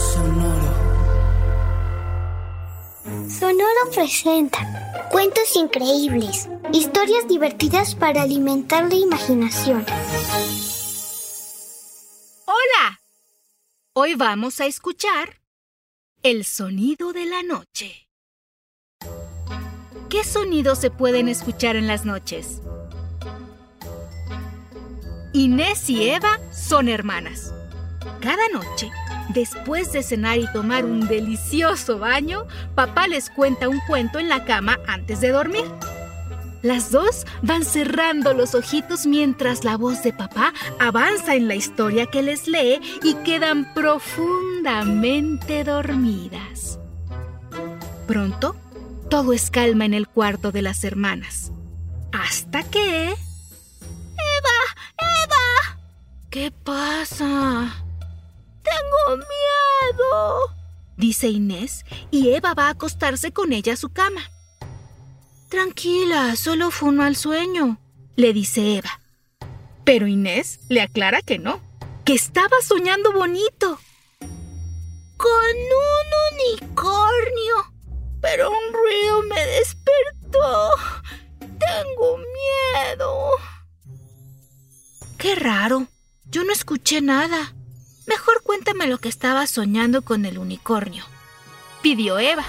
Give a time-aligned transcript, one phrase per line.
[0.00, 0.72] Sonoro.
[3.28, 9.84] Sonoro presenta cuentos increíbles, historias divertidas para alimentar la imaginación.
[12.46, 13.00] Hola.
[13.92, 15.42] Hoy vamos a escuchar
[16.22, 18.08] el sonido de la noche.
[20.08, 22.62] ¿Qué sonidos se pueden escuchar en las noches?
[25.34, 27.52] Inés y Eva son hermanas.
[28.20, 28.90] Cada noche,
[29.32, 34.44] después de cenar y tomar un delicioso baño, papá les cuenta un cuento en la
[34.44, 35.64] cama antes de dormir.
[36.62, 42.04] Las dos van cerrando los ojitos mientras la voz de papá avanza en la historia
[42.06, 46.78] que les lee y quedan profundamente dormidas.
[48.06, 48.56] Pronto,
[49.08, 51.50] todo es calma en el cuarto de las hermanas.
[52.12, 53.08] Hasta que...
[53.08, 53.16] ¡Eva!
[54.98, 55.78] ¡Eva!
[56.28, 57.72] ¿Qué pasa?
[58.80, 60.56] Tengo miedo,
[60.96, 64.22] dice Inés, y Eva va a acostarse con ella a su cama.
[65.48, 67.78] Tranquila, solo fue un mal sueño,
[68.16, 69.00] le dice Eva.
[69.84, 71.60] Pero Inés le aclara que no,
[72.04, 73.78] que estaba soñando bonito.
[75.16, 77.56] Con un unicornio.
[78.22, 80.70] Pero un ruido me despertó.
[81.40, 83.30] Tengo miedo.
[85.18, 85.86] Qué raro.
[86.26, 87.54] Yo no escuché nada.
[88.10, 91.04] Mejor cuéntame lo que estaba soñando con el unicornio.
[91.80, 92.44] Pidió Eva.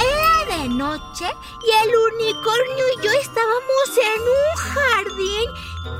[0.00, 1.26] Era de noche
[1.66, 5.50] y el unicornio y yo estábamos en un jardín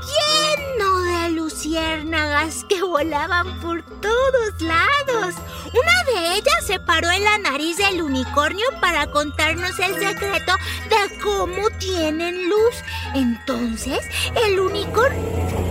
[0.09, 5.35] lleno de luciérnagas que volaban por todos lados.
[5.65, 10.55] Una de ellas se paró en la nariz del unicornio para contarnos el secreto
[10.89, 12.73] de cómo tienen luz.
[13.13, 13.99] Entonces,
[14.47, 15.70] el unicornio...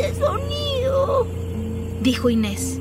[0.00, 1.26] ese sonido!
[2.02, 2.78] Dijo Inés.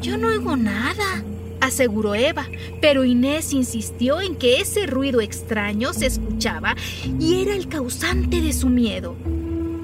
[0.00, 1.24] Yo no oigo nada,
[1.60, 2.46] aseguró Eva,
[2.80, 6.76] pero Inés insistió en que ese ruido extraño se escuchaba
[7.18, 9.16] y era el causante de su miedo.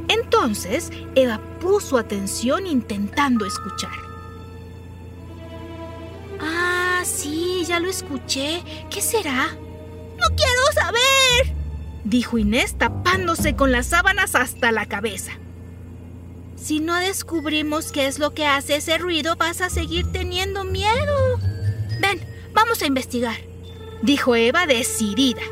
[0.08, 3.90] Entonces, Eva puso atención intentando escuchar.
[6.40, 8.62] Ah, sí, ya lo escuché.
[8.90, 9.48] ¿Qué será?
[10.16, 11.56] No quiero saber,
[12.04, 15.32] dijo Inés tapándose con las sábanas hasta la cabeza.
[16.56, 21.38] Si no descubrimos qué es lo que hace ese ruido, vas a seguir teniendo miedo.
[22.00, 22.20] Ven,
[22.52, 23.36] vamos a investigar,
[24.02, 25.42] dijo Eva decidida.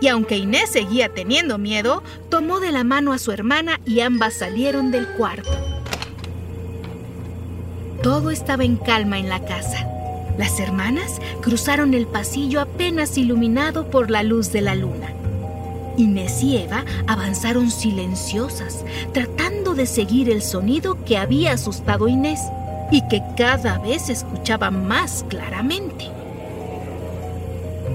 [0.00, 4.34] Y aunque Inés seguía teniendo miedo, tomó de la mano a su hermana y ambas
[4.34, 5.50] salieron del cuarto.
[8.02, 9.86] Todo estaba en calma en la casa.
[10.38, 15.12] Las hermanas cruzaron el pasillo apenas iluminado por la luz de la luna.
[15.96, 22.40] Inés y Eva avanzaron silenciosas, tratando de seguir el sonido que había asustado Inés
[22.90, 26.10] y que cada vez escuchaba más claramente.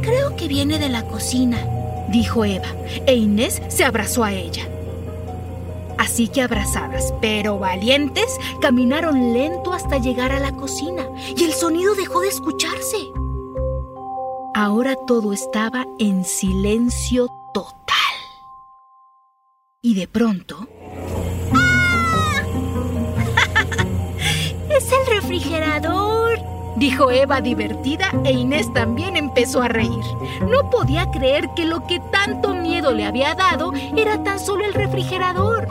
[0.01, 1.57] Creo que viene de la cocina,
[2.09, 2.67] dijo Eva,
[3.05, 4.67] e Inés se abrazó a ella.
[5.97, 11.05] Así que abrazadas, pero valientes, caminaron lento hasta llegar a la cocina
[11.35, 12.97] y el sonido dejó de escucharse.
[14.55, 17.75] Ahora todo estaba en silencio total.
[19.81, 20.67] Y de pronto...
[25.43, 26.39] refrigerador!
[26.75, 30.03] Dijo Eva divertida e Inés también empezó a reír.
[30.41, 34.73] No podía creer que lo que tanto miedo le había dado era tan solo el
[34.73, 35.67] refrigerador.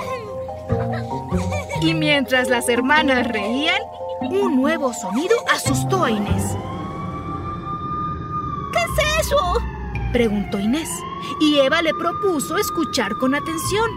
[1.80, 3.80] Y mientras las hermanas reían,
[4.20, 6.56] un nuevo sonido asustó a Inés.
[8.72, 9.58] ¿Qué es eso?
[10.12, 10.90] preguntó Inés,
[11.40, 13.90] y Eva le propuso escuchar con atención.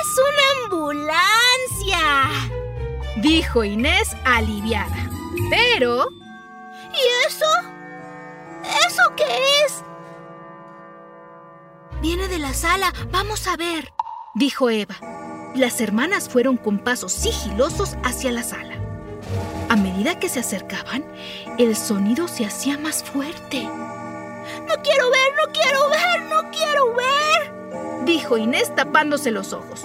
[0.00, 2.65] ¡Es una ambulancia!
[3.16, 5.10] Dijo Inés aliviada.
[5.50, 6.08] Pero...
[6.92, 7.46] ¿Y eso?
[8.88, 9.24] ¿Eso qué
[9.64, 9.82] es?
[12.00, 13.92] Viene de la sala, vamos a ver,
[14.34, 14.96] dijo Eva.
[15.54, 18.74] Las hermanas fueron con pasos sigilosos hacia la sala.
[19.68, 21.04] A medida que se acercaban,
[21.58, 23.62] el sonido se hacía más fuerte.
[23.62, 25.66] No quiero ver, no quiero
[28.06, 29.82] dijo Inés tapándose los ojos.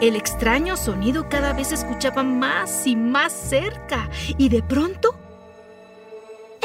[0.00, 5.18] El extraño sonido cada vez se escuchaba más y más cerca y de pronto...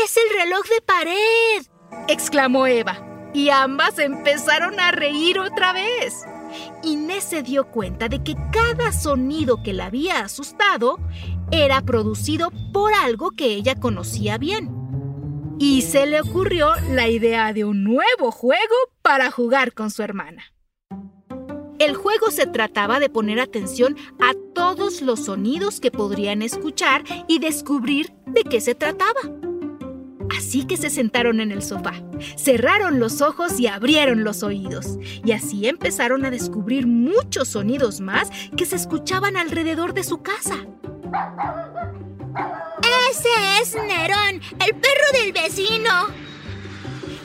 [0.04, 1.66] ¡Es el reloj de pared!
[2.08, 6.26] exclamó Eva y ambas empezaron a reír otra vez.
[6.84, 11.00] Inés se dio cuenta de que cada sonido que la había asustado
[11.52, 14.70] era producido por algo que ella conocía bien.
[15.58, 20.44] Y se le ocurrió la idea de un nuevo juego para jugar con su hermana.
[21.82, 27.40] El juego se trataba de poner atención a todos los sonidos que podrían escuchar y
[27.40, 29.20] descubrir de qué se trataba.
[30.38, 31.94] Así que se sentaron en el sofá,
[32.38, 35.00] cerraron los ojos y abrieron los oídos.
[35.26, 40.68] Y así empezaron a descubrir muchos sonidos más que se escuchaban alrededor de su casa.
[43.10, 43.30] Ese
[43.60, 45.90] es Nerón, el perro del vecino.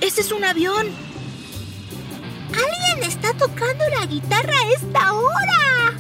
[0.01, 1.06] Ese es un avión.
[2.49, 5.95] Alguien está tocando la guitarra a esta hora.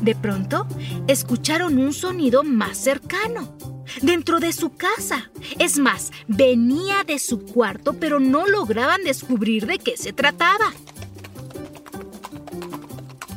[0.00, 0.66] De pronto,
[1.06, 3.56] escucharon un sonido más cercano
[4.02, 5.30] dentro de su casa.
[5.58, 10.72] Es más, venía de su cuarto, pero no lograban descubrir de qué se trataba.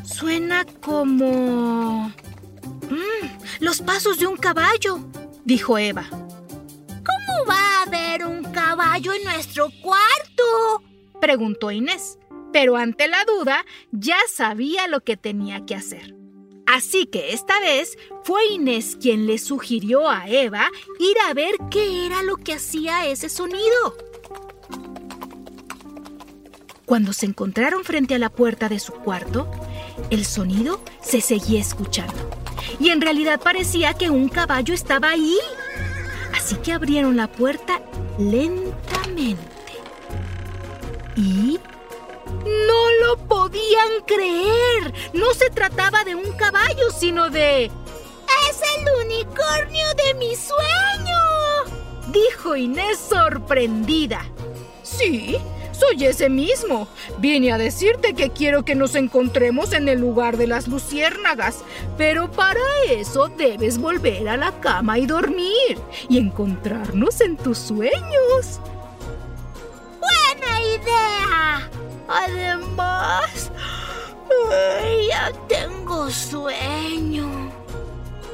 [0.03, 2.09] Suena como...
[2.89, 3.27] Mm,
[3.59, 4.99] los pasos de un caballo,
[5.45, 6.05] dijo Eva.
[6.09, 10.43] ¿Cómo va a haber un caballo en nuestro cuarto?
[11.27, 12.19] Preguntó Inés,
[12.53, 16.15] pero ante la duda ya sabía lo que tenía que hacer.
[16.65, 20.69] Así que esta vez fue Inés quien le sugirió a Eva
[20.99, 23.97] ir a ver qué era lo que hacía ese sonido.
[26.85, 29.51] Cuando se encontraron frente a la puerta de su cuarto,
[30.09, 32.29] el sonido se seguía escuchando.
[32.79, 35.37] Y en realidad parecía que un caballo estaba ahí.
[36.33, 37.81] Así que abrieron la puerta
[38.17, 39.56] lentamente.
[41.17, 41.59] Y
[42.45, 44.93] no lo podían creer.
[45.13, 47.65] No se trataba de un caballo, sino de...
[47.65, 51.17] ¡Es el unicornio de mi sueño!
[52.09, 54.25] Dijo Inés sorprendida.
[54.83, 55.37] Sí,
[55.71, 56.87] soy ese mismo.
[57.17, 61.63] Vine a decirte que quiero que nos encontremos en el lugar de las luciérnagas,
[61.97, 65.79] pero para eso debes volver a la cama y dormir
[66.09, 68.59] y encontrarnos en tus sueños.
[72.07, 73.51] Además,
[75.09, 77.51] ya tengo sueño.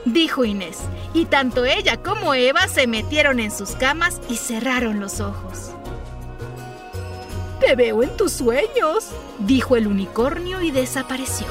[0.06, 0.80] Dijo Inés,
[1.14, 5.72] y tanto ella como Eva se metieron en sus camas y cerraron los ojos.
[7.60, 9.10] Te veo en tus sueños,
[9.40, 11.48] dijo el unicornio y desapareció.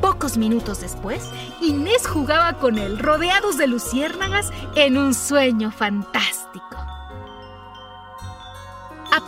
[0.00, 1.22] Pocos minutos después,
[1.60, 6.79] Inés jugaba con él rodeados de luciérnagas en un sueño fantástico.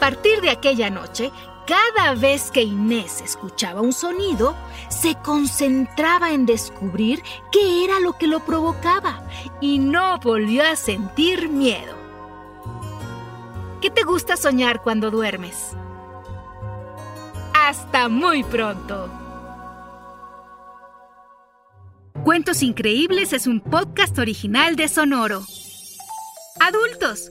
[0.03, 1.31] Partir de aquella noche,
[1.65, 4.57] cada vez que Inés escuchaba un sonido,
[4.89, 7.23] se concentraba en descubrir
[7.53, 9.23] qué era lo que lo provocaba
[9.61, 11.95] y no volvió a sentir miedo.
[13.81, 15.77] ¿Qué te gusta soñar cuando duermes?
[17.55, 19.09] Hasta muy pronto.
[22.25, 25.45] Cuentos Increíbles es un podcast original de Sonoro.
[26.59, 27.31] Adultos